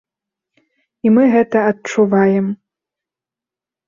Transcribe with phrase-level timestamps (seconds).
[1.07, 2.45] І мы гэта адчуваем.